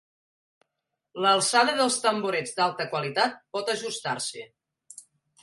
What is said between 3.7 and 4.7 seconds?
ajustar-se.